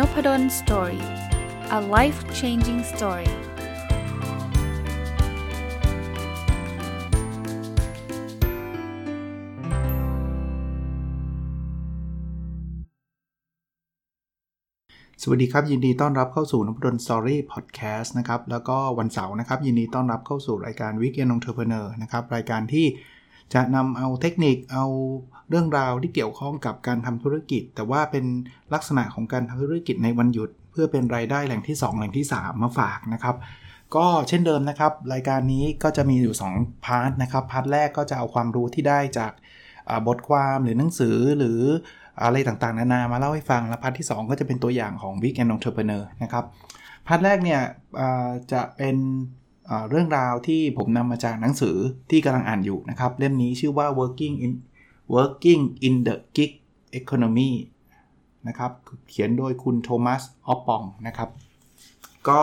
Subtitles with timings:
[0.00, 1.04] Nopadol Story
[1.78, 3.32] a life changing story
[15.22, 22.86] สวัสดีครับ ยินดีต้อนรับเข้าสู่นพดล Story พอดแคสต์นะครับ แล้วก็วันเสาร์นะครับ ยินดีต้อนรับเข้าสู่รายการ Weekend Entrepreneur นะครับ รายการที่
[23.54, 24.84] จะนำเอาเทคนิคเอา
[25.48, 28.24] เรื่องราวที่เกี่ยวข้องกับการทำธุรกิจ แต่ว่าเป็น
[28.74, 33.36] ลักษณะของการทำธุรกิจในวันหยุด เพื่อเป็นรายได้แหล่งที่ 2 แหล่งที่ 3 มาฝากนะครับ
[33.96, 39.32] ก็เช่นเดิมนะครับ รายการนี้ก็จะมีอยู่ 2 part นะครับ part แรกก็จะเอาความรู้ที่ได้จาก
[40.06, 41.60] บทความหรือหนังสือหรือ
[42.22, 46.44] อะไรต่างๆ นานามาเล่าให้ฟัง และ part ที่ 2 ก็จะเป็นตัวอย่างของ Weekend Entrepreneur นะครับ
[47.06, 47.60] part แรกเนี่ย
[48.52, 48.96] จะเป็น
[49.90, 51.76] เรื่องราวที่ผมนำมาจากหนังสือ
[52.10, 54.52] ที่กำลังอ่านอยู่นะครับ เล่มนี้ชื่อว่า working in
[55.14, 56.52] working in the gig
[57.00, 57.52] economy
[58.48, 58.72] นะครับ
[59.08, 61.28] เขียนโดยคุณ Thomas Oppong นะครับ
[62.28, 62.40] ก็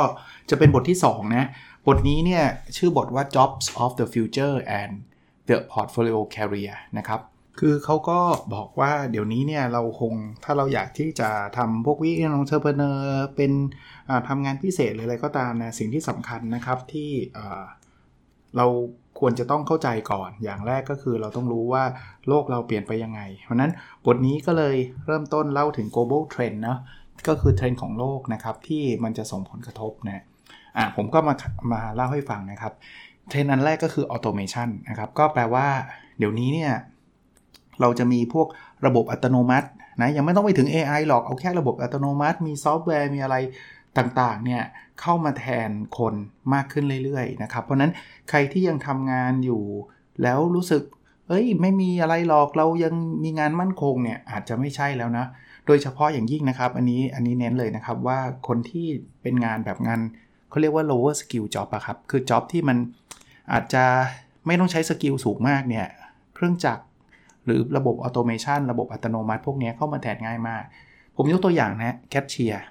[0.50, 1.45] จะเป็นบทที่ 2 นะ
[1.88, 2.44] บทนี้เนี่ย
[2.78, 4.94] ชื่อบทว่า jobs of the future and
[5.48, 7.22] the portfolio career นะครับ
[7.60, 8.20] คือเขาก็
[8.54, 13.52] บอกว่าเดี๋ยวนี้เนี่ย เราคงถ้าเราอยากที่จะทำพวก Weekend Entrepreneur เป็น
[14.28, 17.10] ทำงานพิเศษหรืออะไรก็ตามนะสิ่งที่สำคัญนะครับที่
[18.58, 18.68] เรา
[19.20, 21.84] ควรจะต้องเข้าใจก่อน อย่างแรกก็คือเราต้องรู้ว่า
[22.28, 23.72] โลกเราเปลี่ยนไปยังไง เพราะนั้น
[24.06, 26.78] บทนี้ก็เลยเริ่มต้นเล่าถึง global trend นะ
[27.28, 30.24] ก็คือเทรนด์ของโลกนะครับที่มันจะส่งผลกระทบนะ
[30.78, 31.34] อะผมก็มา
[31.74, 32.74] มาเล่าให้ฟังนะครับ
[33.30, 35.68] เทรนด์อันแรกก็คือ automation นะครับก็แปลว่า
[36.18, 36.74] เดี๋ยวนี้เนี่ย
[37.82, 38.48] เราจะมีพวก
[38.86, 39.68] ระบบอัตโนมัติ
[40.02, 43.36] นะยังไม่ต้องไปถึง AI หรอกเอาแค่ระบบอัตโนมัติ มีซอฟต์แวร์มีอะไร
[43.98, 44.64] ต่างๆเนี่ย
[45.02, 46.14] เข้ามาแทนคน
[46.53, 47.92] มากขึ้นเรื่อยๆนะครับเพราะนั้น
[48.30, 49.64] ใครที่ยังทำงานอยู่
[50.23, 50.84] แล้วรู้สึก
[51.28, 55.26] เอ้ย ไม่มีอะไรหรอกเรายังมีงานมั่นคงเนี่ยอาจจะไม่ใช่แล้วนะ
[55.67, 58.88] โดยเฉพาะอย่างยิ่งนะครับ อันนี้อันนี้เน้นเลยนะครับว่าคนที่
[59.22, 59.99] เป็นงานแบบงาน
[60.49, 62.77] เขาเรียกว่า lower skill job อะครับคือ job ที่มัน
[63.52, 63.83] อาจจะ
[64.48, 65.88] ไม่ต้องใช้ skill สูงมากเนี่ย
[66.36, 66.83] เครื่องจักร
[67.45, 70.64] หรือระบบ automation ระบบอัตโนมัติ พวกนี้เข้ามาแทนง่ายมาก
[71.16, 72.64] ผมยกตัวอย่างนะแคชเชียร์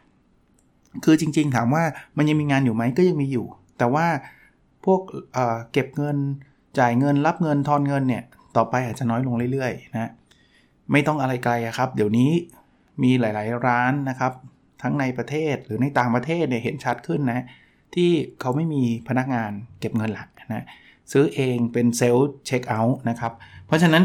[1.04, 1.84] คือจริง ๆ ถามว่า
[2.16, 3.46] มันยังมีงานอยู่ไหมก็ยังมีอยู่
[3.78, 4.06] แต่ว่า
[4.84, 5.00] พวก
[5.34, 6.16] เเก็บเงิน
[6.78, 8.22] จ่ายเงินรับเงินทอนเงินเนี่ย
[8.56, 10.10] ต่อไปอาจจะน้อยลงเรื่อยๆนะ
[10.92, 12.30] ไม่ต้องอะไรไกลครับ เดี๋ยวนี้
[13.02, 14.32] มีหลายๆร้านนะครับ
[14.82, 17.44] ทั้งในประเทศหรือในต่างประเทศเนี่ยเห็นชัดขึ้นนะ
[17.94, 18.10] ที่
[18.40, 20.64] เขาไม่มีพนักงานเก็บเงินหลักนะ
[21.12, 23.32] ซื้อเองเป็นเซลล์เช็คเอาท์นะครับ
[23.66, 24.02] เพราะฉะนั้น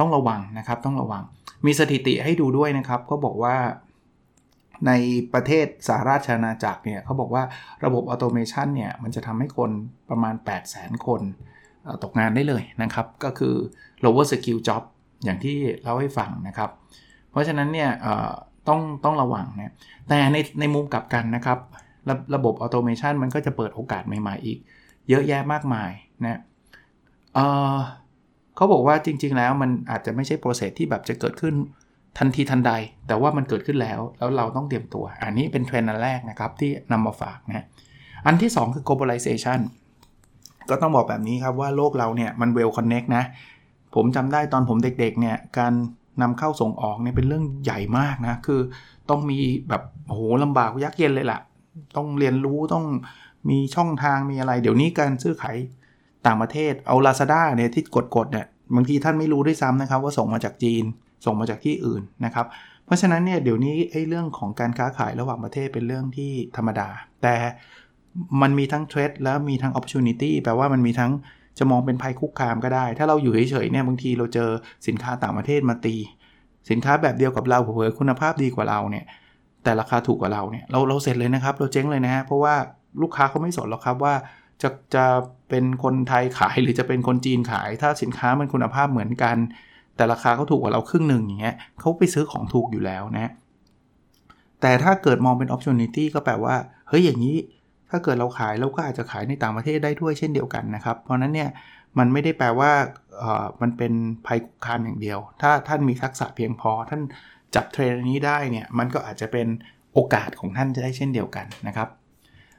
[0.00, 1.22] ต้องระวังนะครับต้องระวัง
[1.66, 3.56] มีสถิติให้ดูด้วยนะครับ ก็บอกว่า
[4.86, 4.92] ใน
[5.34, 7.44] ประเทศสหราชอาณาจักรเนี่ยเขาบอกว่า
[7.84, 9.70] ระบบ automation เนี่ยมันจะทำให้คน
[10.10, 11.20] ประมาณ 8 0 0 0 0 0 คน
[12.02, 13.54] ตกงานได้เลยนะครับ ก็คือ
[14.04, 14.82] lower skill job
[15.24, 16.70] อย่างที่เล่าให้ฟังนะครับ
[17.30, 17.90] เพราะฉะนั้นเนี่ย
[18.68, 19.74] ต้องต้องระวังนะ
[20.08, 21.58] แต่ในในมุมกลับกันนะครับ
[22.08, 24.58] ระระบบ automation มันก็จะเปิดโอกาสใหม่ๆอีก
[25.08, 25.90] เยอะแยะมากมาย
[26.24, 26.40] นะ
[27.34, 31.54] เเขาบอกว่าจริงๆแล้วมันอาจจะไม่ใช่โปรเซสที่แบบจะเกิดขึ้น
[32.18, 32.72] ทันทีทันใด
[33.06, 37.64] แต่ว่ามันเกิดขึ้นแล้ว แล้วเราต้องเตรียมตัว อันนี้เป็นเทรนด์อันแรกนะครับที่นำมาฝากนะ
[38.26, 39.60] อันที่ 2 คือ globalization
[40.70, 43.24] ก็ต้องบอกแบบนี้ครับว่าโลกเราเนี่ยมัน well connect นะ
[43.94, 45.72] ผมจำได้ตอนผมเด็กๆเนี่ยการ
[46.22, 48.60] นำเข้าส่งออกเนี่ยเป็นเรื่องใหญ่มากนะ คือ
[49.10, 49.38] ต้องมี
[49.68, 51.40] แบบโอ้โหลำบากยักเย็นเลยละ่ะ
[51.96, 52.84] ต้องเรียนรู้ต้อง
[53.50, 55.56] มีช่องทางมีอะไร เดี๋ยวนี้การซื้อขาย
[56.26, 57.84] ต่างประเทศเอา Lazada เนี่ยที่
[58.16, 60.84] กดๆเนี่ยบางทีท่านไม่รู้ด้วยซ้ำนะครับว่าส่งมาจากจีน
[61.24, 62.46] ส่งมาจากที่อื่นนะครับ
[62.84, 66.88] เพราะฉะนั้นเนี่ยเดี๋ยวนี้ไอ้เรื่องของการค้าขายระหว่างประเทศเป็นเรื่องที่ธรรมดา
[67.22, 67.36] แต่
[68.42, 71.12] มันมีทั้งเทรดแล้วมีทั้ง opportunity แปลว่ามันมีทั้ง
[71.58, 74.50] จะมองเป็นภัยคุกคามก็ได้ ถ้าเราอยู่เฉยๆเนี่ยบางทีเราเจอ
[74.86, 75.96] สินค้าต่างประเทศมาตี
[76.70, 79.04] สินค้าแบบเดียวกับเราเผยคุณภาพดีกว่าเราเนี่ย
[79.62, 82.54] แต่ราคาถูกกว่าเราเนี่ยเราเราเสร็จเลยนะครับ เราเจ๊งเลยนะฮะเพราะว่า
[83.02, 84.14] ลูกค้าเขาไม่สนหรอกครับว่า
[84.62, 85.04] จะจะ
[85.48, 89.36] เป็นคนไทยขายหรือจะเป็นคนจีนขาย ถ้าสินค้ามันคุณภาพเหมือนกัน
[89.96, 93.32] แต่ราคาเขาถูกกว่าเราครึ่งหนึ่งอย่างเงี้ยเขาไปซื้อของถูกอยู่แล้วนะ
[94.60, 96.54] แต่ถ้าเกิดมองเป็น opportunity ก็แปลว่า
[96.88, 97.36] เฮ้ยอย่างนี้
[97.90, 101.50] ถ้าเกิดเราขายเราก็อาจจะขายในต่างประเทศได้ด้วยเช่นเดียวกันนะครับ เพราะนั้นเนี่ย
[101.98, 102.72] มันไม่ได้แปลว่า
[103.18, 103.92] เออมันเป็น
[104.26, 107.00] ภัยคุกคามอย่างเดียว ถ้าท่านมีทักษะเพียงพอ ท่าน
[107.54, 109.46] จับเทรนนี้ได้เนี่ยมันก็อาจจะเป็น
[109.92, 111.88] โอกาสของท่านจะได้เช่นเดียวกันนะครับ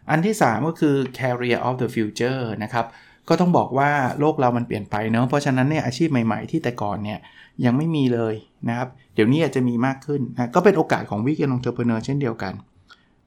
[0.10, 2.86] อันที่ 3 ก็คือ career of the future นะครับ
[3.30, 3.90] ก็ต้องบอกว่า
[4.20, 7.20] โลกเรามันเปลี่ยนไปเนาะเพราะฉะนั้นเนี่ยอาชีพใหม่ๆที่แต่ก่อนเนี่ย
[7.66, 8.36] ยังไม่มีเลย
[8.70, 12.54] นะครับ เดี๋ยวนี้อาจจะมีมากขึ้นนะก็เป็นโอกาสของ weekend entrepreneur เช่นเดียวกัน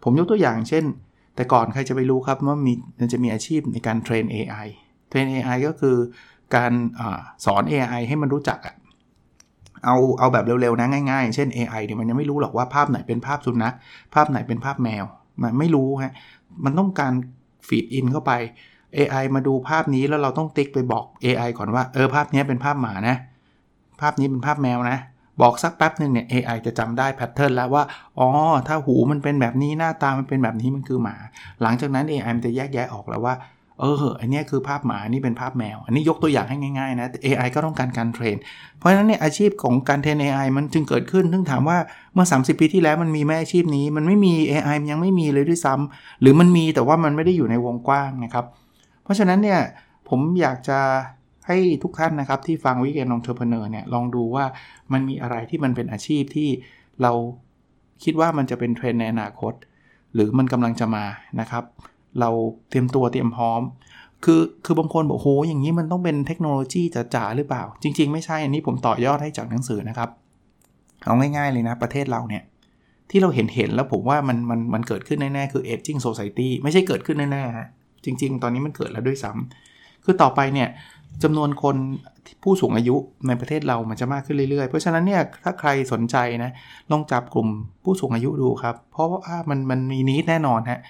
[0.03, 0.85] ผมยกตัวอย่างเช่น
[1.35, 4.69] แต่ก่อนใครจะไปรู้ครับว่ามีมันจะมีอาชีพในการเทรน AI
[5.09, 5.97] เทรน AI ก็คือ
[6.57, 7.03] การอ
[7.45, 8.75] สอน AI ให้มันรู้จักอะ
[9.85, 13.75] เอาเอาแบบเร็วๆนะง่ายๆ เช่น AI เนี่ยมันยังไม่รู้หรอกว่าภาพไหนเป็นภาพสุนัข
[14.15, 15.05] ภาพไหนเป็นภาพแมว
[15.43, 16.13] มันไม่รู้ฮะ
[16.65, 17.13] มันต้องการ
[17.69, 18.33] ฟีดอินเข้าไป
[18.97, 23.17] AI มาดูภาพนี้แล้วเราต้องติ๊กไปบอก AI ก่อนว่า เออภาพนี้เป็นภาพหมานะ
[24.01, 24.99] ภาพนี้เป็นภาพแมวนะ
[25.43, 27.83] บอกสักแป๊บหนึ่งเนี่ย AI จะจำได้แพทเทิร์นแล้วว่า
[28.19, 28.29] อ๋อ
[28.69, 31.17] ถ้าหูมันเป็นแบบนี้หน้าตามันเป็นแบบนี้มันคือหมา
[31.63, 33.35] หลังจากนั้น AI มันจะแยกแยะออกแล้วว่า
[33.81, 38.37] เออ อันนี้คือภาพหมา นี่เป็นภาพแมว อันนี้ยกตัวอย่างให้ง่ายๆนะ AI ก็ต้องการการ train
[38.79, 41.79] เพราะฉะนั้นเนี่ยอาชีพของการเทรน AI มันจึงเกิดขึ้น ซึ่งถามว่า
[42.15, 49.61] เมื่อ 30 ปีที่แล้วมันมีมั้ยอาชีพนี้ มันไม่มี AI มันยังไม่มีเลยด้วยซ้ำหรือมันมีแต่ว่ามันไม่ได้อยู่ในวงกว้างนะครับเพราะฉะนั้นเนี่ย
[50.09, 50.81] ผมอยากจะ
[51.47, 54.45] ให้ทุกท่านนะครับที่ฟัง weekend entrepreneur เนี่ยลองดูว่า
[54.93, 56.49] มันมีอะไรที่มันเป็นอาชีพที่
[57.03, 57.13] เรา
[58.05, 59.53] คิดว่ามันจะเป็นเทรนในอนาคต
[60.15, 61.05] หรือมันกำลังจะมา
[61.41, 61.65] นะครับ
[62.21, 62.31] เรา
[62.69, 63.63] เตรียมตัวเตรียมพร้อม
[64.25, 66.83] คือคือบางคนบอกโหอย่างนี้มันต้องเป็นเทคโนโลยี
[67.15, 70.11] จ๋าๆหรือเปล่า จริง ๆ ไม่ใช่อันนี้ผมต่อยอดให้จากหนังสือนะครับ
[71.05, 72.43] เอาง่ายๆเลยนะประเทศเราเนี่ย
[73.11, 77.69] ที่เราเห็นเห็นแล้วผมว่ามันมันมันเกิดขึ้นแน่ๆคือ aging society ไม่ใช่เกิดขึ้นแน่ๆฮะ
[78.05, 80.69] จริง ๆ ตอนนี้มันเกิดแล้วด้วยซ้ำคือต่อไปเนี่ย
[81.23, 81.77] จำนวนคน
[82.43, 82.97] ผู้สูงอายุ
[83.27, 86.53] ในประเทศเรามันจะมากขึ้นเรื่อยๆ เพราะฉะนั้นเนี่ยถ้าใครสนใจนะ
[86.91, 87.47] ลองจับกลุ่ม
[87.85, 90.81] ผู้สูงอายุดูครับ เพราะว่ามันมันมีนิดแน่นอนฮะ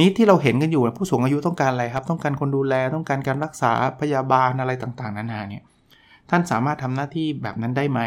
[0.00, 5.62] นิดที่เราเห็นกันอยู่ผู้สูงอายุต้องการอะไรครับ ต้องการคนดูแลต้องการการรักษาพยาบาลอะไรต่างๆ นานาเนี่ย
[6.30, 8.00] ท่านสามารถทำหน้าที่แบบนั้นได้ไหม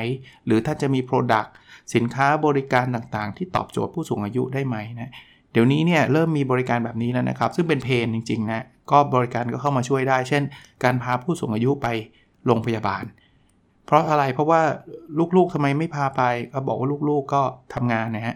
[0.45, 1.50] หรือถ้านจะมี Product
[1.95, 5.12] สินค้าบริการต่างๆ ที่ตอบโจทย์ผู้สูงอายุได้ไหมนะ
[5.59, 10.44] ดี๋ยวนี้เนี่ยเริ่มมีบริการแบบนี้แล้วนะครับ ซึ่งเป็นเพนจริงๆนะก็บริการก็เข้ามาช่วยได้ เช่น
[10.83, 11.88] การพาผู้สูงอายุไป
[12.45, 13.04] โรงพยาบาล
[13.86, 14.62] เพราะอะไรเพราะว่า
[15.36, 16.21] ลูกๆทำไมไม่พาไป
[16.54, 17.42] ก็บอกว่าลูกๆก็
[17.74, 18.36] ทำงานนะฮะ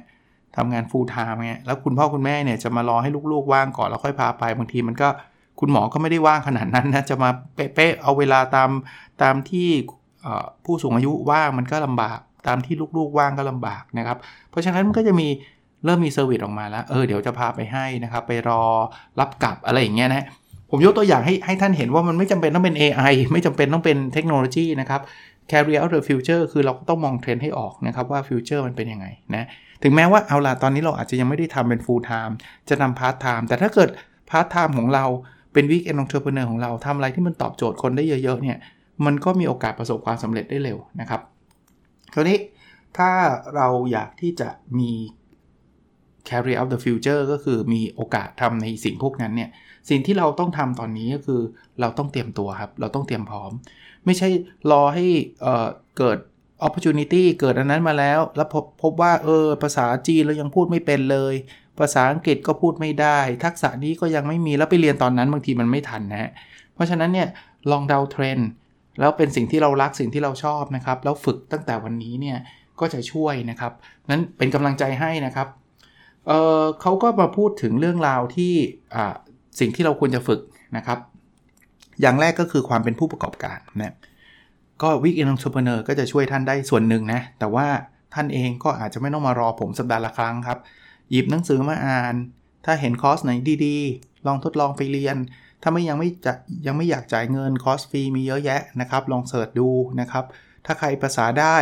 [0.57, 5.09] ทำงาน full-time ไงแล้วคุณพ่อคุณแม่เนี่ยจะมารอให้ลูกๆว่างก่อนแล้วค่อยพาไปบางทีมันก็
[5.59, 8.69] คุณหมอก็ไม่ได้ว่างขนาดนั้นนะจะมาเป๊ะๆเอาเวลาตาม
[9.21, 9.67] ตามที่
[10.65, 14.17] ผู้สูงอายุว่างมันก็ลำบาก ตามที่ลูกๆว่างก็ลำบากนะครับ
[14.49, 15.27] เพราะฉะนั้นมันก็จะมี
[15.85, 18.61] เริ่มมี service ออกมาแล้ว เออเดี๋ยวจะพาไปให้นะครับ ไปรอ
[19.19, 20.25] รับกลับอะไรอย่างเงี้ยนะ
[20.69, 25.01] ผมยกตัวอย่างให้ให้ท่านเห็นว่ามันไม่จำเป็นต้องเป็น AI ไม่จำเป็นต้องเป็นเทคโนโลยีนะครับ
[25.51, 29.05] carry out the future คือเราก็ต้องมองเทรนด์ให้ออกนะครับว่า future มันเป็นยังไง
[29.35, 29.45] นะ
[29.83, 32.33] ถึงแม้ว่าเอาล่ะตอนนี้เราอาจจะยังไม่ได้ทำเป็น full time
[32.69, 33.89] จะทำ part time แต่ถ้าเกิด
[34.29, 35.05] part time ของเรา
[35.53, 38.57] เป็น weekend entrepreneur ของเราทำอะไรที่มันตอบโจทย์คนได้เยอะๆเนี่ย
[39.05, 41.21] มันก็มีโอกาสประสบความสำเร็จได้เร็วนะครับ
[42.13, 42.37] คราวนี้
[42.97, 43.09] ถ้า
[43.55, 44.49] เราอยากที่จะ
[44.79, 44.91] มี
[46.29, 49.49] carry out the future ก็คือมีโอกาสทำในสิ่งพวกนั้นเนี่ย
[49.89, 51.41] สิ่งที่เราต้องทำตอนนี้ก็คือ
[51.81, 53.51] เราต้องเตรียมตัวครับ เราต้องเตรียมพร้อม
[54.05, 54.29] ไม่ใช่
[54.71, 55.05] รอให้
[55.41, 56.17] เเกิด
[56.65, 61.33] opportunity เกิดอันนั้นมาแล้ว แล้วพบพบว่าเออภาษาจีนเรายังพูดไม่เป็นเลย
[61.79, 66.31] ภาษาอังกฤษก็พูดไม่ได้ ทักษะนี้ก็ยังไม่มีแล้วไปเรียนตอนนั้นบางทีมันไม่ทันนะ
[66.73, 67.27] เพราะฉะนั้นเนี่ย
[67.71, 68.49] ลองเดาเทรนด์
[68.99, 72.37] แล้วเป็นสิ่งที่เรารักสิ่งที่เราชอบนะครับ แล้วฝึกตั้งแต่วันนี้เนี่ย
[72.79, 73.71] ก็จะช่วยนะครับ
[74.11, 75.47] นั้นเป็นกำลังใจให้นะครับ
[76.27, 78.53] เขาก็มาพูดถึงเรื่องราวที่
[79.59, 80.41] สิ่งที่เราควรจะฝึก
[80.77, 80.99] นะครับ
[82.01, 83.95] อย่างแรกก็คือความเป็นผู้ประกอบการนะ
[84.81, 87.67] ก็ weekend entrepreneur ก็จะช่วยท่านได้ส่วนหนึ่งนะ แต่ว่า
[88.13, 90.59] ท่านเองก็อาจจะไม่ต้องมารอผมสัปดาห์ละครั้งครับ
[91.11, 92.15] หยิบหนังสือมาอ่าน
[92.65, 93.31] ถ้าเห็นคอร์สไหน
[93.65, 95.17] ดีๆ ลองทดลองไปเรียน
[95.61, 96.33] ถ้าไม่ยังไม่จะ
[96.65, 99.69] ยังไม่อยากจ่ายเงินคอร์สฟรีมีเยอะแยะนะครับ ลอง search ดู
[100.01, 100.25] นะครับ
[100.65, 101.57] ถ้าใครภาษาได้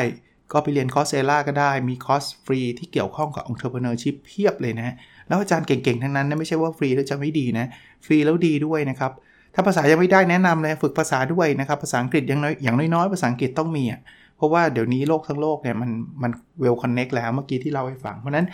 [0.52, 4.96] ก็ไปเรียน Coursera ก็ได้มีคอร์สฟรีที่เกี่ยวข้องกับ entrepreneurship เพียบเลยนะ
[5.28, 7.66] แล้วอาจารย์เก่งๆ ทั้งนั้นนะไม่ใช่ว่าฟรีแล้วจะไม่ดีนะ
[8.06, 9.12] ฟรีแล้วดีด้วยนะครับ
[9.54, 14.02] ถ้าภาษายังไม่ได้แนะนำเลยฝึกภาษาด้วยนะครับ ภาษาอังกฤษอย่างน้อยอย่างน้อยๆภาษาอังกฤษต้องมีอะ
[14.38, 15.90] เพราะว่าเดี๋ยวนี้โลกทั้งโลกเนี่ยมัน
[16.24, 18.46] มัน well connect แล้วเมื่อกี้ที่เล่าให้ฟัง เพราะนั้น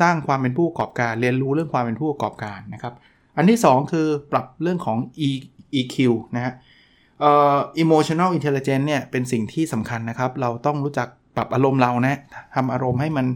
[0.00, 2.94] สร้างความเป็นผู้ประกอบการเรียนรู้เรื่องความเป็นผู้ประกอบการนะครับ
[3.36, 4.98] อันที่ 2 คือปรับเรื่องของ
[5.80, 5.96] EQ
[6.36, 6.52] นะฮะ
[7.20, 12.18] เอ่อ emotional intelligence เนี่ยเป็นสิ่งที่สำคัญนะครับ เราต้องรู้จักปรับอารมณ์เรานะ
[12.54, 13.26] ทำอารมณ์ให้มัน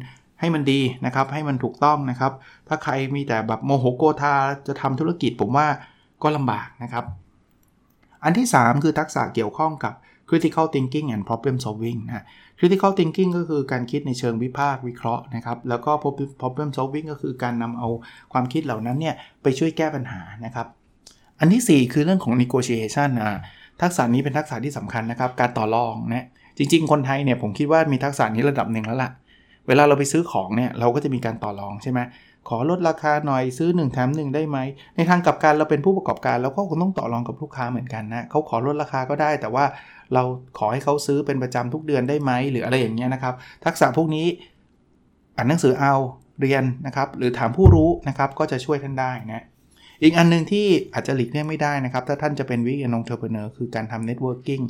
[0.41, 2.33] ให้มันดีนะครับ ให้มันถูกต้องนะครับ
[2.69, 4.35] ถ้าใครมีแต่แบบโมโหโกธา
[4.67, 5.67] จะทำธุรกิจผมว่า
[6.23, 7.05] ก็ลำบากนะครับ
[8.25, 9.95] อันที่ 3 คือทักษะเกี่ยวข้องกับ
[10.29, 12.25] critical thinking and problem solving นะ
[12.59, 15.93] critical thinking ก็คือการคิดในเชิงวิพากษ์วิเคราะห์นะครับ แล้วก็
[16.41, 17.89] problem solving ก็คือการนำเอา
[18.33, 20.67] ความคิดเหล่านั้นเนี่ยไปช่วยแก้ปัญหานะครับ
[21.41, 23.39] อันที่ 4 คือเรื่องของ negotiation อะ
[23.83, 26.27] ทักษะนี้เป็นทักษะที่สำคัญนะครับ การต่อรองนะ
[26.59, 29.11] จริง ๆ คนไทยเนี่ยผมคิดว่ามีทักษะนี้ระดับหนึ่งแล้วล่ะ
[29.69, 32.01] เวลาเราไปซื้อของเนี่ยเราก็จะมีการต่อรองใช่ไหม
[32.49, 34.59] ขอลดราคาหน่อยซื้อ1แถม1ได้ไหม
[34.97, 39.65] ในทางกลับกันเราเป็นผู้ประกอบการเราก็คงต้องต่อรองกับลูกค้าเหมือนกันนะเขาขอลดราคาก็ได้ แต่ว่า
[40.15, 40.23] เรา
[40.59, 44.27] ขอให้เขาซื้อเป็นประจำทุกเดือนได้ไหมหรืออะไรอย่างเงี้ยนะครับ ทักษะพวกนี้
[45.37, 45.95] อ่านหนังสือเอา
[46.41, 49.45] เรียนนะครับ หรือถามผู้รู้นะครับก็จะช่วยท่านได้นะ
[50.03, 54.61] อีกอันหนึ่งที่อาจจะหลีกเลี่ยงไม่ได้นะครับ ถ้าท่านจะเป็น weekend entrepreneur คือการทำ networking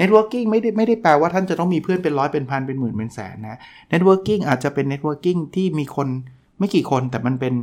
[0.00, 3.58] networking ไม่ได้ไม่ได้แปลว่าท่านจะต้องมีเพื่อนเป็นร้อยเป็นพันเป็นหมื่นเป็นแสนนะ
[3.92, 6.08] networking อาจจะเป็น networking ที่มีคน
[6.58, 7.54] ไม่กี่คนแต่มันเป็น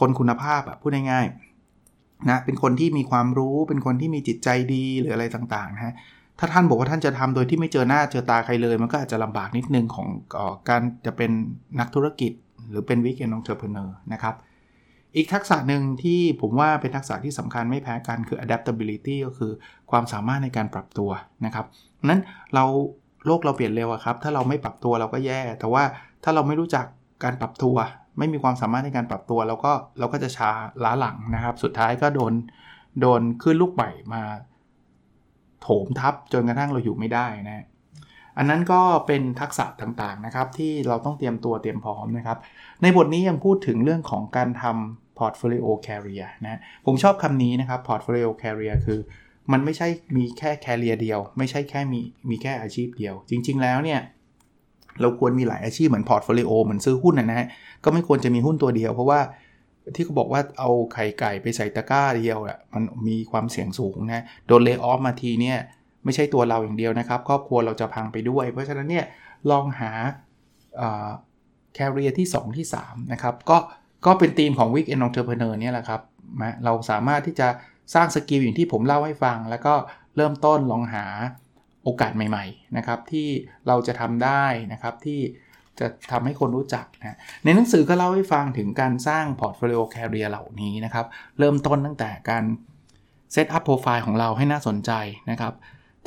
[0.00, 5.94] คนคุณภาพอะพูดง่ายๆนะเป็นคนที่มีความรู้เป็นคนที่มีจิตใจดีหรืออะไรต่างๆนะฮะ
[6.38, 10.08] ถ้าท่านบอกว่าท่านจะทำโดยที่ไม่เจอหน้าเจอตาใครเลย มันก็อาจจะลำบากนิดนึงของ
[10.38, 11.30] อการจะเป็น
[11.80, 12.32] นักธุรกิจ
[12.68, 14.34] หรือเป็น weekend entrepreneur นะครับ
[15.18, 19.52] อีกทักษะหนึ่งที่ผมว่าเป็นทักษะที่สำคัญไม่แพ้กันคือ adaptability ก็คือ
[19.90, 21.10] ความสามารถในการปรับตัว
[21.44, 21.66] นะครับ
[22.04, 22.20] นั้น
[22.54, 22.64] เรา
[23.26, 25.82] โลกเราเปลี่ยนเร็วครับ ถ้าเราไม่ปรับตัวเราก็แย่ แต่ว่า
[26.24, 26.86] ถ้าเราไม่รู้จัก
[27.24, 27.76] การปรับตัว
[28.18, 30.50] ไม่มีความสามารถในการปรับตัวเราก็เราก็จะช้า
[30.84, 32.32] ล้าหลังนะครับ สุดท้ายก็โดน
[33.00, 34.22] โดนขึ้นลูกใหม่มา
[35.62, 37.64] โถมทับจนกระทั่งเราอยู่ไม่ได้นะ
[38.40, 42.38] อันนั้นก็เป็นทักษะต่างๆนะครับที่เราต้องเตรียมตัวเตรียมพร้อมนะครับ
[42.82, 49.00] ในบทนี้ยังพูดถึงเรื่องของการทำ portfolio carrier นะผมชอบคำนี้นะครับ portfolio carrier คือ
[49.52, 54.00] มันไม่ใช่มีแค่ carrier เดียว ไม่ใช่แค่มีมีแค่อาชีพเดียว จริง ๆ แล้วเนี่ย
[55.00, 57.48] เราควรมีหลายอาชีพเหมือน portfolio เหมือนซื้อหุ้นนะฮะ
[57.84, 59.20] ก็ไม่ควรจะมีหุ้นตัวเดียว เพราะว่า
[59.94, 65.58] ที่เขาบอกว่าเอาไข่ไก่ไปใส่ตะกร้าเดียวอะมันมีความเสี่ยงสูงนะโดน layoff มาทีเนี่ย
[66.04, 69.06] ไม่ใช่ตัวเราอย่างเดียวนะครับครอบครัวเราจะพังไปด้วย เพราะฉะนั้นเนี่ย
[69.50, 69.90] ลองหา
[71.74, 73.58] career ที่ 2 ที่3นะครับก็
[74.06, 76.00] ก็เป็นธีมของ Weekend Entrepreneur เนี่ยแหละครับ
[76.40, 77.48] นะเราสามารถที่จะ
[77.94, 79.74] สร้าง skill อย่างที่ผมเล่าให้ฟัง แล้วก็
[80.16, 81.04] เริ่มต้นลองหา
[81.84, 83.28] โอกาสใหม่ๆนะครับที่
[83.66, 85.20] เราจะทำได้นะครับที่
[85.80, 91.06] จะทำให้คนรู้จักนะในหนังสือก็เล่าให้ฟังถึงการสร้าง portfolio career เหล่านี้นะครับ
[91.38, 92.44] เริ่มต้นตั้งแต่การ
[93.32, 94.92] set up profile ของเราให้น่าสนใจ
[95.30, 95.54] นะครับ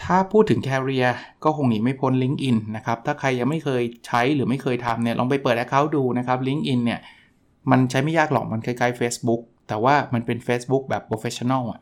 [0.03, 1.09] ถ้าพูดถึง Career
[1.43, 6.99] ก็คงหนีไม่พ้น LinkedIn นะครับ ถ้าใครยังไม่เคยใช้หรือไม่เคยทำเนี่ยลองไปเปิด Account ดูนะครับ LinkedIn เนี่ย
[7.71, 11.81] มันใช้ไม่ยากหรอก มันคล้ายๆ Facebook แต่ว่ามันเป็น Facebook แบบ Professional อะ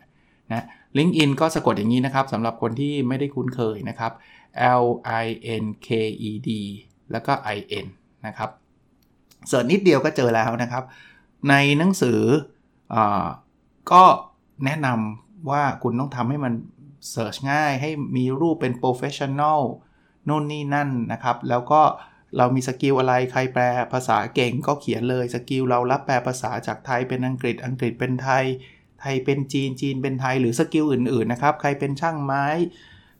[0.53, 0.63] นะ
[0.97, 4.11] LinkedIn ก็สะกดอย่างนี้นะครับสำหรับคนที่ไม่ได้คุ้นเคยนะครับ
[4.83, 4.85] L
[5.23, 5.25] I
[5.63, 5.89] N K
[6.29, 6.49] E D
[7.11, 7.87] แล้วก็ I N
[8.27, 8.49] นะครับ
[9.47, 10.83] search นิดเดียวก็เจอแล้วนะครับ
[11.49, 12.21] ในหนังสือ
[12.93, 12.95] อ
[13.91, 14.03] ก็
[14.65, 16.53] แนะนำว่าคุณต้องทำให้มัน
[17.11, 19.61] search ง่าย ให้มีรูปเป็น professional
[20.27, 21.81] นู่นนี่นั่นนะครับ แล้วก็
[22.37, 28.45] เรามี skill อะไรใครแปลภาษาเก่งก็เขียนเลย skill เรารับแปลภาษาจากไทยเป็นอังกฤษอังกฤษเป็นไทย
[29.01, 32.45] ไทยเป็นจีนจีนเป็นไทยหรือ skill อื่นๆนะครับ ใครเป็นช่างไม้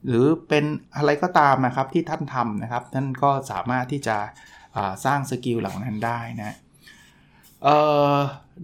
[0.06, 4.18] หรือเป็นอะไรก็ตามนะครับที่ท่านทำนะครับท่านก็สามารถที่จะ
[5.06, 6.56] สร้าง skill เหล่านั้นได้นะ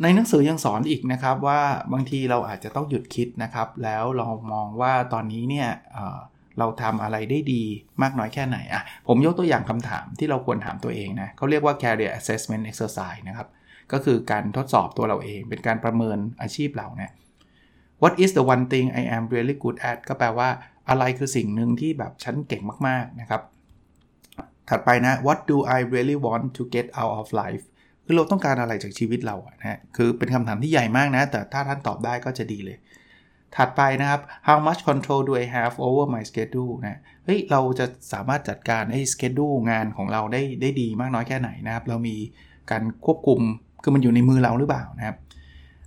[0.02, 1.62] ในหนังสือยังสอนอีกนะครับว่า
[1.94, 5.70] บางทีเราอาจจะต้องหยุดคิดนะครับ แล้วเรามองว่าตอนนี้เนี่ย
[6.60, 7.64] เราทำอะไรได้ดี
[8.02, 13.48] มากน้อยแค่ไหนอะผมยกตัวอย่างคำถามที่เราควรถามตัวเองนะเขาเรียกว่า career assessment exercise นะครับ
[13.92, 17.12] ก็คือการทดสอบตัวเราเอง เป็นการประเมินอาชีพเราเนี่ย
[18.02, 20.50] what is the one thing I am really good at ก็แปลว่า
[20.90, 23.42] อะไรคือสิ่งหนึ่งที่แบบฉันเก่งมากๆนะครับ
[24.70, 27.64] ถัดไปนะ what do I really want to get out of life
[28.06, 32.78] คือเราต้องการอะไรจากชีวิตเราอะนะคือเป็นคำถามที่ใหญ่มากนะ แต่ถ้าท่านตอบได้ก็จะดีเลย
[33.58, 42.16] ถัดไปนะครับ how much control do I have over my schedule นะเฮ้ยเราจะสามารถจัดการไอ้ schedule งานของเราได้ได้ดีมากน้อยแค่ไหนนะครับ เรามี
[42.72, 43.40] การควบคุม
[43.84, 45.16] คือมันอยู่ในมือเราหรือเปล่านะครับ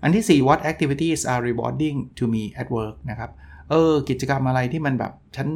[0.02, 3.30] อันที่ 4 what activities are rewarding to me at work นะครับ
[3.70, 5.48] เออกิจกรรมอะไรที่มันแบบฉัน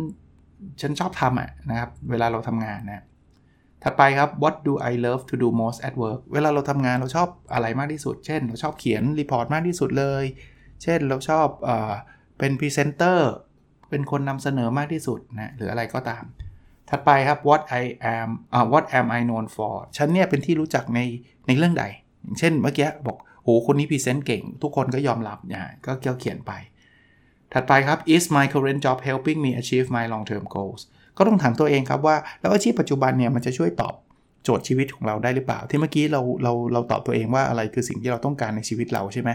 [0.80, 3.04] ฉันชอบทำอะนะครับ เวลาเราทำงานนะ
[3.82, 10.24] ถัดไปครับ what do I love to do most at work เวลาเราทำงานเราชอบอะไรมากที่สุด เช่น เราชอบเขียน report มากที่สุดเลย
[10.82, 11.92] เช่นเราชอบเออ
[12.38, 13.30] เป็นพรีเซนเตอร์
[13.90, 16.24] เป็นคนนำเสนอมากที่สุดนะหรืออะไรก็ตาม
[16.90, 17.84] ถัดไปครับ what I
[18.16, 21.00] am อ่า what am I known for ฉันเนี่ยเป็นที่รู้จักใน
[21.46, 21.84] ในเรื่องใด
[22.22, 26.52] อย่างเช่นเมื่อกี้บอกโหคนนี้ present เก่ง ทุกคนก็ยอมรับนะก็เกี่ยวเขียนไป
[27.52, 30.82] ถัดไปครับ is my current job helping me achieve my long term goals
[31.16, 33.94] ก็ต้องถามตัวเองครับว่า แล้วอาชีพปัจจุบันเนี่ยมันจะช่วยตอบ
[34.44, 39.30] โจทย์ชีวิตของเราได้หรือเปล่า ที่เมื่อกี้เราเราเราตอบตัวเองว่าอะไรคือสิ่งที่เราต้องการในชีวิตเราใช่ไหม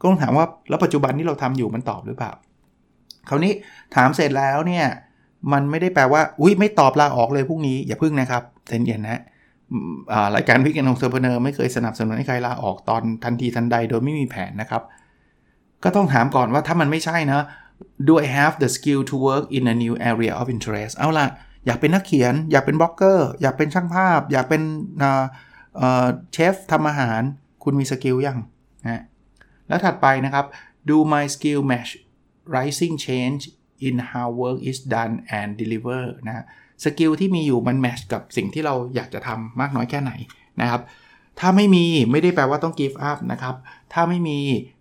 [0.00, 2.32] ก็ต้องถามว่าแล้วปัจจุบันที่เราทำอยู่มันตอบหรือเปล่า
[3.28, 3.52] คราวนี้
[3.96, 4.86] ถามเสร็จแล้วเนี่ย
[5.52, 9.22] มันไม่ได้แปลว่า อุ้ยไม่ตอบลาออกเลยพรุ่งนี้อย่าพึ่งนะครับใจเย็นนะ
[10.36, 14.82] รายการ Weekend Entrepreneur ไม่เคยสนับสนุนให้ใครลาออกตอนทันทีทันใดโดยไม่มีแผนนะครับ
[15.84, 17.40] ก็ต้องถามก่อนว่าถ้ามันไม่ใช่นะ
[18.08, 21.26] do I have the skill to work in a new area of interest เอาละ
[21.66, 24.62] อยากเป็นนักเขียน อยากเป็นบล็อกเกอร์ อยากเป็นช่างภาพ อยากเป็น
[26.32, 27.20] เชฟทำอาหาร
[27.64, 28.38] คุณมี skill ยัง
[28.86, 29.02] นะ
[29.68, 30.46] แล้วถัดไปนะครับ
[30.90, 31.90] do my skill match
[32.54, 33.42] rising change
[33.86, 36.44] in how work is done and deliver นะ
[36.84, 40.12] skill ที่มีอยู่มัน match กับสิ่งที่เราอยากจะทำมากน้อยแค่ไหน
[40.60, 40.82] นะครับ
[41.40, 43.54] ถ้าไม่มีไม่ได้แปลว่าต้อง give up นะครับ
[43.92, 44.38] ถ้าไม่มี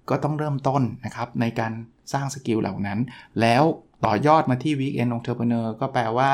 [0.10, 1.72] ก็ต้องเริ่มต้นนะครับในการ
[2.14, 3.00] สร้าง skill เหล่านั้น
[3.42, 3.64] แล้ว
[4.06, 6.32] ต่อยอดมาที่ Weekend Entrepreneur ก็แปลว่า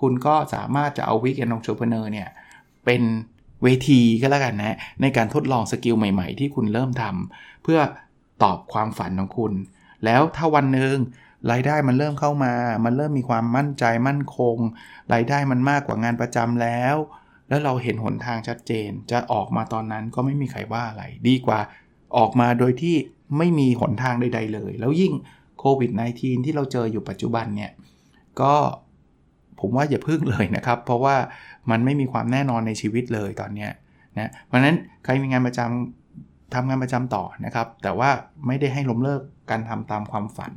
[0.00, 2.28] คุณก็สามารถจะเอา Weekend Entrepreneur เนี่ย
[2.84, 3.02] เป็น
[3.62, 7.80] เวทีก็แล้วกันนะในการทดลองสกิลใหม่ๆ ที่คุณเริ่มทำเพื่อ
[8.42, 9.52] ตอบความฝันของคุณ
[10.04, 10.96] แล้วถ้าวันหนึ่ง
[11.50, 14.56] รายได้มันเริ่มเข้ามา มันเริ่มมีความมั่นใจมั่นคง
[15.12, 16.96] รายได้มันมากกว่างานประจำแล้ว
[17.48, 21.60] แล้วเราเห็นหนทางชัดเจน จะออกมาตอนนั้นก็ไม่มีใครว่าอะไร ดีกว่า
[22.18, 22.96] ออกมาโดยที่
[23.38, 25.12] ไม่มีหนทางใด ๆ เลย แล้วยิ่ง
[25.58, 27.72] โควิด -19 ที่เราเจออยู่ปัจจุบันเนี่ย
[28.40, 28.54] ก็
[29.60, 31.16] ผมว่าอย่าพึ่งเลยนะครับ เพราะว่า
[31.70, 33.66] มันไม่มีความแน่นอนในชีวิตเลยตอนนี้
[34.18, 38.10] นะเพราะนั้นใครมีงานประจำทำงานประจำต่อนะครับ แต่ว่า
[38.46, 40.52] ไม่ได้ให้ล้มเลิกการทำตามความฝัน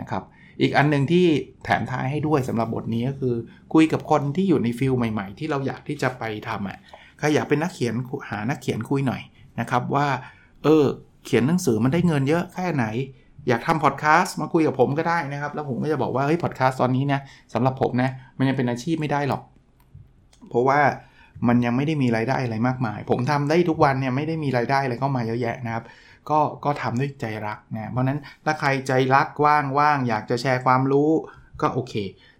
[0.00, 0.22] นะครับ
[0.60, 1.26] อีกอันหนึ่งที่
[1.64, 3.34] แถมท้ายให้ด้วยสำหรับบทนี้ก็คือ
[3.74, 6.78] คุยกับคนที่อยู่ใน field ใหม่ๆ ที่เราอยากที่จะไปทำอะ
[7.18, 7.94] ใครอยากเป็นนักเขียน
[8.30, 9.22] หานักเขียนคุยหน่อย
[9.60, 10.08] นะครับว่า
[10.64, 10.84] เออ
[11.24, 12.84] เขียนหนังสือมันได้เงินเยอะแค่ไหน
[13.48, 17.20] อยากทำพอดแคสต์มาคุยกับผมก็ได้นะครับ แล้วผมก็จะบอกว่าเฮ้ยพอดแคสต์ตอนนี้เนี่ย
[17.54, 19.42] สำหรับผมนะมันยังเป็นอาชีพไม่ได้หรอก
[20.48, 20.80] เพราะว่า
[21.48, 25.84] มันยังไม่ได้มีรายได้อะไรมากมาย ผมทำได้ทุกวันเนี่ยไม่ได้มีรายได้อะไรเข้ามาเยอะแยะนะครับ
[26.30, 31.10] ก็ก็ทำด้วยใจรักนะเพราะนั้นถ้าใครใจรักว่างว่างอยากจะแชร์ความรู้
[31.60, 31.94] ก็โอเค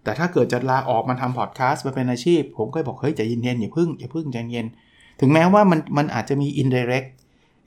[0.05, 4.67] แต่ถ้าเกิดจะลาออกมาทำพอดแคสต์มาเป็นอาชีพ ผมก็บอกเฮ้ยใจเย็นๆอย่าพึ่งอย่าพึ่งใจเย็น
[5.21, 7.09] ถึงแม้ว่ามันมันอาจจะมี indirect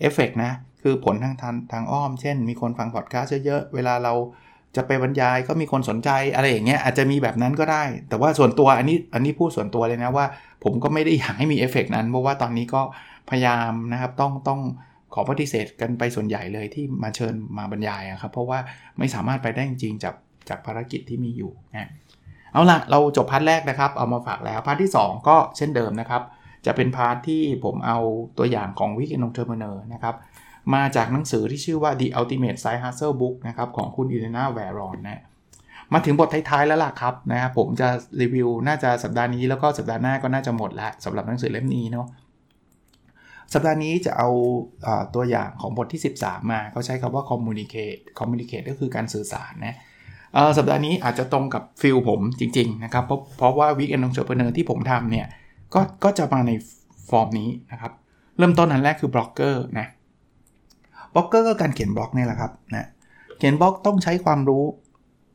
[0.07, 0.51] effect นะ
[0.83, 4.13] คือผลทางทางทางอ้อม เช่น มีคนฟังพอดแคสต์เยอะๆ เวลาเรา
[4.75, 10.25] จะไปบรรยายก็มีคนสนใจอะไรอย่างเงี้ยอาจจะมีแบบนั้นก็ได้ แต่ว่าส่วนตัวอันนี้อันนี้พูดส่วนตัวเลยนะว่า
[10.63, 12.81] ผมก็ไม่ได้อยากให้มีเอฟเฟกนั้นเพราะว่าตอนนี้ก็
[13.29, 14.59] พยายามนะครับต้องต้อง
[15.13, 18.59] ขอปฏิเสธกันไปส่วนใหญ่เลยที่มาเชิญมาบรรยายครับเพราะว่า
[18.97, 20.15] ไม่สามารถไปได้จริงๆจาก
[20.49, 21.89] จากภารกิจที่มีอยู่นะ
[22.51, 26.21] เอาละเราจบ part แรกนะครับ เอามาฝากแล้ว part ที่ 2 ก็เช่นเดิมนะครับ
[26.65, 27.97] จะเป็น part ที่ผมเอา
[28.37, 30.15] ตัวอย่างของ Weekend Entrepreneur นะครับ
[30.74, 35.22] มาจากหนังสือที่ชื่อว่า The Ultimate Side Hustle Book นะครับของคุณอีเลนาแวรอนนะ
[35.93, 37.88] มาถึงบทท้ายๆแล้วล่ะครับนะครับผมจะ
[38.22, 42.08] รีวิวน่าจะสัปดาห์นี้แล้วก็สัปดาห์หน้าก็น่าจะหมดแล้วสำหรับหนังสือเล่มนี้เนาะ
[43.54, 44.30] สัปดาห์นี้จะเอา
[45.15, 49.76] ตัวอย่างของบทที่ 13 มาเขาใช้คำว่า communicate communicate ก็คือการสื่อสารนะ
[50.58, 55.28] สัปดาห์นี้อาจจะตรงกับฟิลผมจริงๆนะครับเพราะเพราะว่า Weekend Entrepreneur ที่ผมทำเนี่ย
[55.73, 56.52] ก็ก็จะมาใน
[57.10, 57.91] ฟอร์มนี้นะครับ
[58.38, 59.88] เริ่มต้นอันแรกคือบล็อกเกอร์นะ
[61.13, 62.88] บล็อกเกอร์ก็การเขียนบล็อกนี่แหละครับนะ
[63.38, 64.65] เขียนบล็อกต้องใช้ความรู้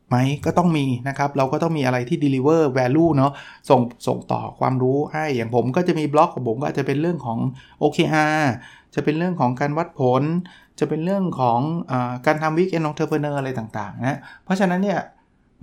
[0.08, 3.32] ไหมก็ต้องมีนะครับ เราก็ต้องมีอะไรที่ deliver value เนาะ
[3.70, 7.38] ส่งส่งต่อความรู้ให้อย่างผมก็จะมีบล็อกของผมก็จะเป็นเรื่องของ
[7.82, 8.42] OKR
[8.94, 10.22] จะเป็นเรื่องของการวัดผล
[10.78, 15.00] จะเป็นเรื่องของการทำ Weekend Entrepreneur อะไรต่างๆนะเพราะฉะนั้นเนี่ย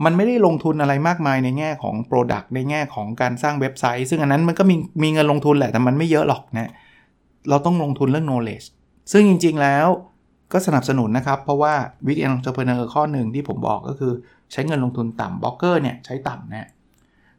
[0.06, 6.72] มันไม่ได้ลงทุนอะไรมากมายในแง่ของ Product ในแง่ของการสร้างเว็บไซต์ ซึ่งอันนั้นมันก็มีมีเงินลงทุนแหละแต่มันไม่เยอะหรอกนะ
[7.50, 8.68] เราต้องลงทุนเรื่อง knowledge
[9.12, 9.88] ซึ่งจริงๆแล้ว
[10.54, 11.74] ก็สนับสนุนนะครับ เพราะว่า
[12.08, 14.14] Weekend Entrepreneur ข้อหนึ่งที่ผมบอกก็คือ
[14.52, 16.70] ใช้เงินลงทุนต่ำบล็อกเกอร์เนี่ยใช้ต่ำนะ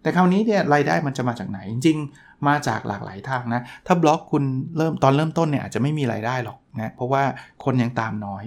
[0.02, 4.44] แต่คราวนี้เนี่ยรายได้มันจะมาจากไหน จริง ๆ มาจากหลากหลายทางนะ ถ้าบล็อกคุณ
[4.76, 7.22] เริ่มตอนเริ่มต้นเนี่ยอาจจะไม่มีรายได้หรอกนะเพราะว่า
[7.64, 8.44] คนยังตามน้อย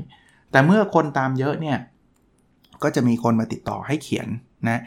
[0.51, 1.77] แต่เมื่อคนตามเยอะเนี่ย
[2.83, 4.27] ก็จะมีคนมาติดต่อให้เขียน
[4.69, 4.81] นะ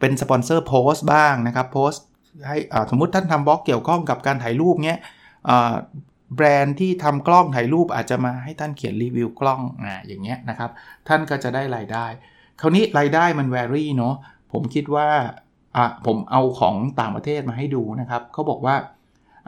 [0.00, 2.04] เป็น sponsored post บ้างนะครับโพสต์
[2.46, 2.56] ให้
[2.90, 4.98] สมมติท่านทำบล็อกเกี่ยวข้องกับการถ่ายรูปเนี้ย
[6.34, 10.70] แบรนด์ที่ทำกล้องถ่ายรูปอาจจะมาให้ท่านเขียนรีวิวกล้องนะอย่างเงี้ยนะครับ
[11.08, 12.06] ท่านก็จะได้รายได้
[12.60, 14.14] คราวนี้รายได้มัน vary เนาะ
[14.52, 15.08] ผมคิดว่า
[15.76, 18.76] อะผมเอาของต่างประเทศมาให้ดูนะครับเขาบอกว่า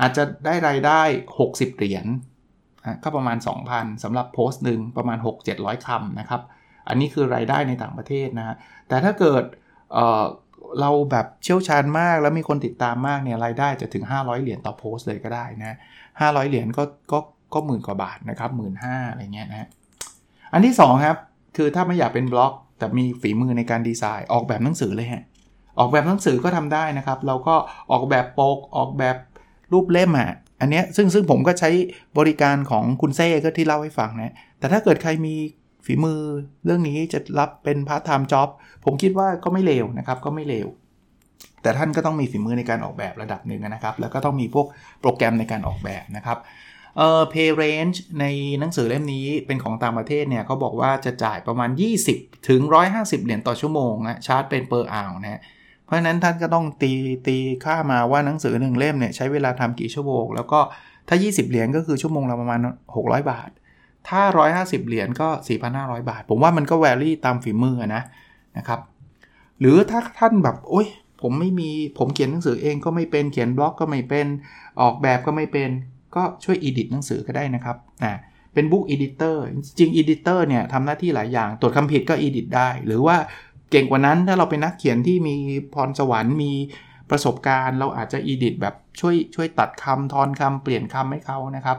[0.00, 1.00] อาจจะได้รายได้
[1.38, 2.06] 60 เหรียญ
[3.02, 3.38] ก็ประมาณ
[3.70, 5.18] 2,000สำหรับโพสต์หนึ่งประมาณ
[5.52, 6.42] 6-700คำนะครับ
[6.88, 8.56] อันนี้คือรายได้ในต่างประเทศนะฮะ
[8.88, 9.44] แต่ถ้าเกิด
[9.92, 15.76] เเราแบบเชี่ยวชาญมากแล้วมีคนติดตามมากเนี่ยรายได้จะถึง 500 เหรียญต่อโพสต์เลยก็ได้นะ
[16.20, 17.18] 500 เหรียญก็ก็
[17.54, 19.68] ก็หมื่นกว่าบาทนะครับหมื่นห้าอะไรเงี้ยนะ
[20.52, 21.18] อันที่2ครับ
[21.56, 25.24] คือถ้าไม่อยากเป็นบล็อก แต่มีฝีมือในการดีไซน์ ออกแบบหนังสือเลยฮะ
[25.78, 27.54] ออกแบบหนังสือก็ทำได้นะครับ เราก็
[27.90, 29.16] ออกแบบปกออกแบบ
[29.72, 31.70] รูปเล่มอะอันเนี้ยซึ่งซึ่งผมก็ใช้
[32.18, 35.34] บริการของคุณเซ่ก็ที่เล่าให้ฟังนะแต่ถ้าเกิดใครมี
[35.84, 36.20] ฝีมือ
[36.64, 38.48] เรื่องนี้จะรับเป็น part-time job
[38.84, 40.66] ผมคิดว่าก็ไม่เลวนะครับก็ไม่เลว
[41.66, 44.66] แต่ท่านก็ต้องมีฝีมือในการออกแบบระดับหนึ่งนะครับ แล้วก็ต้องมีพวก
[45.00, 46.38] โปรแกรมในการออกแบบนะครับ
[46.96, 48.24] เอ่อ pay range ใน
[48.60, 51.70] หนังสือเล่มนี้เป็นของต่างประเทศเนี่ยเขาบอกว่าจะจ่ายประมาณ
[52.08, 52.60] 20 ถึง
[52.92, 55.40] 150 เหรียญต่อชั่วโมงนะชาร์จเป็น per hour นะ
[55.84, 56.92] เพราะฉะนั้นท่านก็ต้องตี
[57.26, 60.60] ตีค่ามาว่าหนังสือหนึ่งเล่มเนี่ยใช้เวลาทำกี่ชั่วโมง แล้วก็
[61.08, 62.60] ถ้า 20 เหรียญก็คือชั่วโมงละประมาณ
[62.94, 63.50] 600 บาท
[64.08, 64.22] ถ้า
[64.54, 65.28] 150 เหรียญก็
[65.68, 68.02] 4,500 บาท ผมว่ามันก็ vary ตามฝีมือนะ
[68.58, 68.80] นะครับ
[69.60, 70.86] หรือถ้าท่านแบบโอ้ย
[71.22, 74.26] ผมไม่มีผมเขียนหนังสือเองก็ไม่เป็นเขียนบล็อกก็ไม่เป็น
[74.80, 75.70] ออกแบบก็ไม่เป็น
[76.16, 78.14] ก็ช่วย edit หนังสือก็ได้นะครับนะ
[78.54, 79.42] เป็น book editor
[79.78, 83.16] จริง editor เนี่ยทำหน้าที่หลายอย่างตรวจคำผิดก็ edit ได้ หรือว่า
[83.70, 85.36] เก่งกว่านั้นถ้าเราเป็นนักเขียนที่มี
[85.74, 86.52] พรสวรรค์มี
[87.10, 91.78] ประสบการณ์เราอาจจะ edit แบบช่วยช่วยตัดคำทอนคำเปลี่ยนคำให้เขานะครับ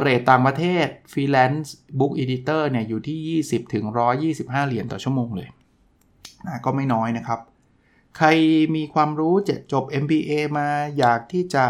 [0.00, 3.18] rate ต่างประเทศ freelance book editor เนี่ยอยู่ที่
[3.52, 3.84] 20ถึง
[4.26, 5.48] 125 เหรียญต่อชั่วโมงเลย
[6.46, 7.40] นะก็ไม่น้อยนะครับ
[8.18, 8.28] ใคร
[8.76, 11.64] มีความรู้จะจบ MBA มาอยากที่จะ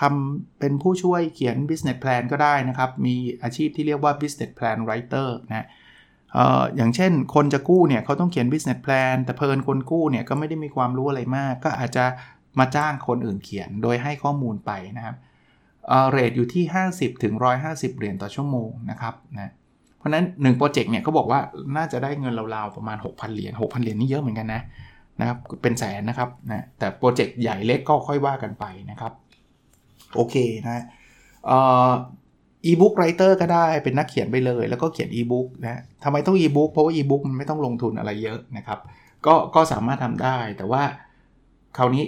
[0.00, 5.66] ทำเป็นผู้ช่วยเขียน business plan ก็ได้นะครับ มีอาชีพที่เรียกว่า business plan writer นะ
[6.36, 12.04] อออย่างเช่นคนจะกู้เนี่ยเขาต้องเขียน business plan แต่เพลินคนกู้เนี่ยก็ไม่ได้มีความรู้อะไรมาก ก็อาจจะ
[12.58, 15.16] มาจ้างคนอื่นเขียนโดยให้ข้อมูลไปนะครับ
[16.10, 16.64] เรทอยู่ที่
[17.30, 19.52] 50-150 เหรียญต่อชั่วโมงนะครับนะ
[20.04, 21.40] ราะนั้น1โปรเจกต์เนี่ยเขาบอกว่า
[21.76, 24.62] น่าจะได้เงินราวๆประมาณ 6,000 เหรียญ6,000 เหรียญนี่เยอะเหมือนกันนะ
[25.20, 29.12] นะครับเป็นแสนนะครับนะแต่โปรเจกต์ใหญ่เล็กก็ค่อยว่ากันไปนะครับ
[30.14, 30.34] โอเค
[30.66, 30.84] นะ
[32.66, 38.78] e-book writer ก็ได้เป็นนักเขียนไปเลย แล้วก็เขียนอีบุ๊กนะทำไมต้องอีบุ๊กเพราะว่าอีบุ๊กมันไม่ต้องลงทุนอะไรเยอะนะครับ
[39.26, 40.82] ก็ก็สามารถทำได้ แต่ว่า
[41.76, 42.04] คราวนี้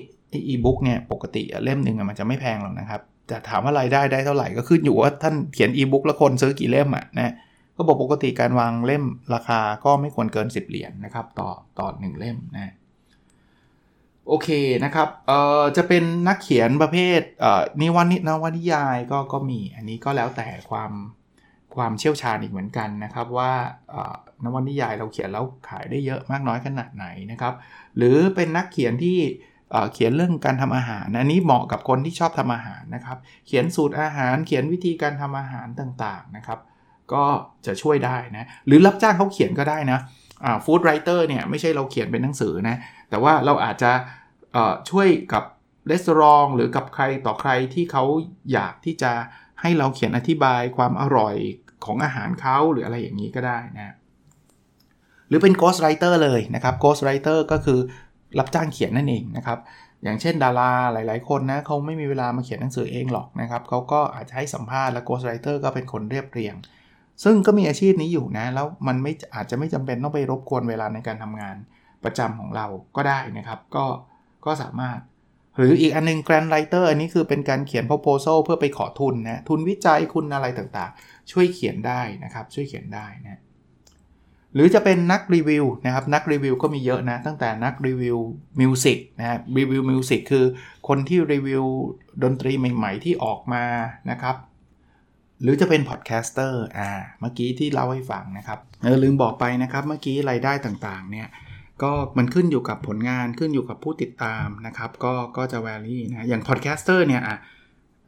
[0.49, 7.33] อีบุ๊กเนี่ยปกติเล่มหนึ่งมันจะไม่แพงหรอกนะครับจะถามว่ารายได้ได้เท่าไหร่ก็ขึ้นอยู่ว่าท่านเขียนอีบุ๊กแล้วคนซื้อกี่เล่มอะนะ
[7.77, 12.75] ก็บอกปกติการวางเล่มราคาก็ไม่ควรเกิน 10 เหรียญนนะครับ ต่อต่อหนึ่งเล่มนะ
[14.29, 14.49] โอเค
[14.85, 20.93] นะครับเอ่อจะเป็นนักเขียนประเภทเอ่อนิวานินวนิยายก็ก็มีอันนี้ก็แล้วแต่ความ
[21.77, 23.53] ความเชี่ยวชาญอีกเหมือนกันนะครับว่า
[24.45, 27.55] นวนิยายเราเขียนแล้วขายได้เยอะมากน้อยขนาดไหนนะครับ
[27.97, 29.19] หรือเป็นนักเขียนที่
[29.93, 36.59] เขียนเรื่องการทำอาหาร อันนี้เหมาะกับคนที่ชอบทำอาหารนะครับ เขียนสูตรอาหารเขียนวิธีการทำอาหารต่างๆนะครับ
[37.15, 37.25] ก็
[37.67, 39.99] จะช่วยได้นะ หรือรับจ้างเขาเขียนก็ได้นะ
[40.65, 42.77] food writer เนี่ยไม่ใช่เราเขียนเป็นหนังสือนะ
[43.11, 43.93] แต่ว่าเราอาจจะ
[44.91, 45.45] ช่วยกับ
[45.91, 48.05] รีสอร์ทหรือกับใครต่อใครที่เขา
[48.53, 49.13] อยากที่จะ
[49.61, 51.37] ให้เราเขียนอธิบายความอร่อย
[51.85, 53.95] ของอาหารเขาหรืออะไรอย่างนี้ก็ได้นะ
[55.29, 57.79] หรือเป็น Ghost Writer เลยนะครับ Ghost Writer ก็คือ
[58.39, 59.59] รับจ้างเขียนนั่นเองนะครับ
[60.03, 66.55] อย่างเช่นดาราหลาย ๆ คนนะเขาไม่มีเวลามาเขียนหนังสือเองหรอกนะครับเขาก็อาจจะให้สัมภาษณ์และ Ghost Writer ก็เป็นคนเรียบเรียง
[67.25, 71.57] ซึ่งก็มีอาชีพนี้อยู่นะ แล้วมันไม่อาจจะไม่จำเป็นต้องไปรบกวนเวลาในการทำงาน
[72.05, 73.85] ประจำของเราก็ได้นะครับ ก็
[74.47, 74.99] ก็สามารถ
[75.59, 83.41] หรืออีกอันนึง Grant Writer อันนี้คือเป็นการเขียน proposal เพื่อไปขอทุนนะ ทุนวิจัยทุนอะไรต่างๆ ช่วยเขียนได้นะครับ ช่วยเขียนได้นะ
[84.55, 88.19] หรือจะเป็นนักรีวิวนะครับ นักรีวิวก็มีเยอะนะ ตั้งแต่นักรีวิว
[88.61, 90.45] music นะครับรีวิว music คือ
[90.89, 91.65] คนที่รีวิว
[92.23, 93.65] ดนตรีใหม่ ๆ ที่ออกมา
[94.11, 94.37] นะครับ
[95.43, 101.29] หรือจะเป็น podcaster อ่าเมื่อกี้ที่เล่าให้ฟังนะครับเออลืมบอกไปนะครับ เมื่อกี้รายได้ต่างๆ เนี่ย
[101.83, 107.39] ก็มันขึ้นอยู่กับผลงานขึ้นอยู่กับผู้ติดตามนะครับ ก็ก็จะ vary นะอย่าง podcaster เนี่ยอะ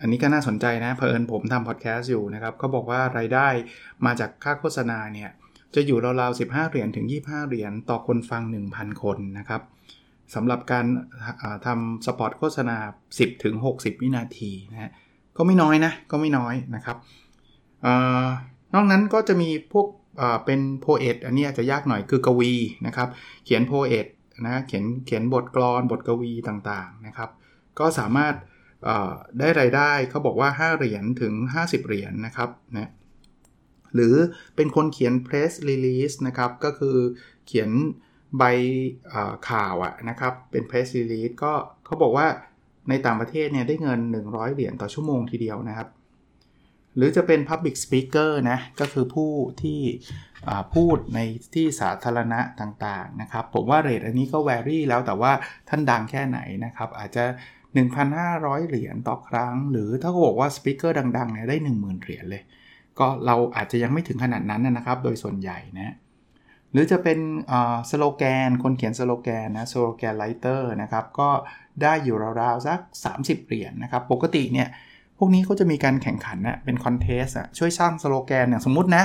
[0.00, 3.48] อันนี้ก็น่าสนใจนะเผอิญผมทำพอดแคสต์อยู่นะครับเขาบอกว่ารายได้
[4.06, 5.30] มาจากค่าโฆษณาเนี่ย
[5.74, 9.62] จะอยู่ราวๆ 15 เหรียญถึง 25 เหรียญต่อคนฟัง 1,000 คนนะครับ
[10.34, 10.86] สำหรับการ
[11.66, 12.76] ทำสปอตโฆษณา
[13.10, 14.92] 10ถึง60 วินาทีนะฮะ
[15.38, 16.96] ก็ไม่น้อยนะ ก็ไม่น้อยนะครับ
[17.84, 17.86] อ
[18.74, 19.86] นอกนั้นก็จะมีพวก
[20.44, 22.52] เป็นโพเอตอันนี้อาจจะยากหน่อยคือกวี
[22.86, 23.08] นะครับ
[23.44, 24.06] เขียนโพเอต
[24.46, 27.30] นะเขียนเขียนบทกลอนบทกวีต่างๆนะครับ
[27.78, 28.34] ก็สามารถ
[29.38, 32.90] ได้รายได้เขาบอกว่า 5 เหรียญถึง 50 เหรียญนนะครับนะ
[33.94, 34.14] หรือ
[34.56, 36.96] เป็นคนเขียน press release นะครับ ก็คือ
[37.46, 37.70] เขียน
[38.38, 38.44] ใบ
[39.48, 41.52] ข่าวอะนะครับ เป็น press release ก็
[41.84, 42.26] เขาบอกว่า
[42.88, 45.88] ในต่างประเทศเนี่ยได้เงิน 100 เหรียญต่อชั่วโมงทีเดียวนะครับ
[46.96, 49.80] หรือจะเป็น public speaker นะก็คือผู้ที่
[50.74, 51.20] พูดใน
[51.54, 55.32] ที่สาธารณะต่างๆนะครับ ผมว่าเรทอันนี้ก็แวรี่แล้วแต่ว่า
[55.68, 57.24] ท่านดังแค่ไหนนะครับ อาจจะ
[57.96, 62.42] 1,500 เหรียญต่อครั้ง หรือถ้าเขาบอกว่าสปีกเกอร์ดังๆเนี่ยได้ 10,000 เหรียญเลย
[62.98, 65.94] ก็เราอาจจะยังไม่ถึงขนาดนั้นนะครับ โดยส่วนใหญ่นะ
[66.72, 67.18] หรือจะเป็น
[67.90, 71.28] สโลแกน คนเขียนสโลแกนนะ slogan writer นะครับ ก็
[71.82, 72.78] ได้อยู่ราวๆสัก
[73.14, 74.68] 30 เหรียญนนะครับ ปกติเนี่ย
[75.18, 79.04] พวกนี้เขาจะมีการแข่งขันนะเป็น contest อะช่วยสร้างสโลแกนอย่างสมมุตินะ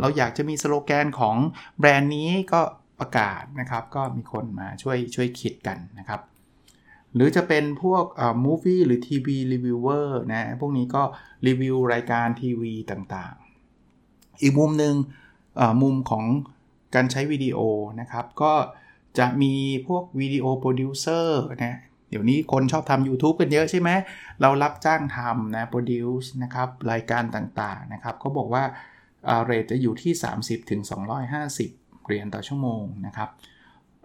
[0.00, 1.36] เราอยากจะมีสโลแกนของ
[1.78, 2.60] แบรนด์นี้ก็
[3.00, 6.20] ประกาศนะครับ ก็มีคนมาช่วยช่วยคิดกันนะครับ
[7.14, 11.02] หรือจะเป็นพวกอ่า movie หรือ TV reviewer นะพวกนี้ก็
[11.46, 14.94] รีวิวรายการทีวีต่างๆ อีกมุมหนึ่ง
[15.82, 16.24] มุมของ
[16.94, 17.58] การใช้วิดีโอ
[18.00, 18.52] นะครับ ก็
[19.18, 19.54] จะมี
[19.86, 21.76] พวก video producer นะ
[22.10, 23.90] เดี๋ยวนี้คนชอบทำ YouTube กันเยอะใช่ไหม
[24.40, 28.64] เรารับจ้างทำนะ produce นะครับ รายการต่างๆ นะครับเขาบอกว่า
[29.44, 30.80] rate จะอยู่ที่ 30ถึง
[31.44, 33.28] 250เหรียญต่อชั่วโมงนะครับ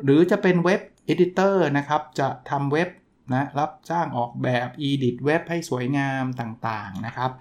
[0.04, 2.90] หรือจะเป็น web editor นะครับ จะทำเว็บ
[3.34, 7.32] นะ รับจ้างออกแบบ edit เว็บให้สวยงามต่างๆ นะครับ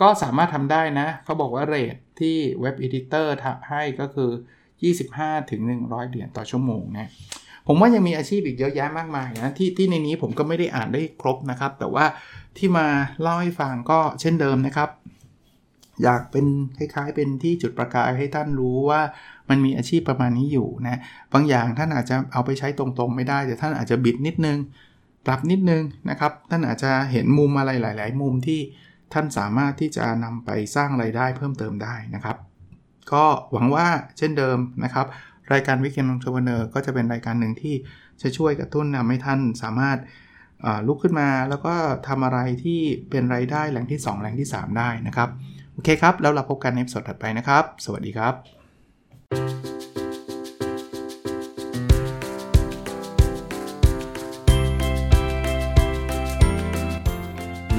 [0.00, 3.32] ก็สามารถทำได้นะ เขาบอกว่าเรทที่เว็บอีดิเตอร์
[3.70, 4.30] ให้ก็คือ
[4.84, 7.08] 25ถึง100 เหรียญต่อชั่วโมงนะ
[7.66, 12.04] ผมว่ายังมีอาชีพอีกเยอะแยะมากมายนะที่ที่ในนี้ผมก็ไม่ได้อ่านได้ครบนะครับ แต่ว่า
[12.56, 12.86] ที่มา
[13.20, 14.90] เล่าให้ฟังก็เช่นเดิมนะครับ
[16.02, 16.46] อยากเป็น
[16.78, 19.00] คล้ายๆ เป็นที่จุดประกายให้ท่านรู้ว่า
[19.48, 21.00] มันมีอาชีพประมาณนี้อยู่นะ
[21.32, 24.58] บางอย่างท่านอาจจะเอาไปใช้ตรงๆไม่ได้แต่ท่านอาจจะบิดนิดนึง
[25.26, 28.60] ปรับนิดนึงนะครับ ท่านอาจจะเห็นมุมอะไรหลาย ๆ มุมที่
[29.12, 32.36] ท่านสามารถที่จะนำไปสร้างไรายได้เพิ่มเติมได้นะครับ
[33.12, 33.86] ก็หวังว่า
[34.18, 35.06] เช่นเดิมนะครับ
[35.52, 37.74] รายการวิกเกนองเทอร์เนอร์ก็จะเป็นรายการหนึ่งที่
[38.22, 39.98] จะช่วยกระตุ้นทำให้ท่านสามารถ
[40.86, 41.74] ลุกขึ้นมาแล้วก็
[42.08, 45.28] ทำอะไรที่เป็นไรายได้แหล่งที่ 2 แหล่งที่ 3 ได้นะครับ
[45.72, 48.34] โอเคครับ แล้วเราพบกันในสดถัดไปนะครับ สวัสดีครับ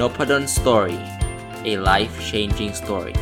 [0.00, 0.98] n o p a d o n Story
[1.70, 3.16] a life changing story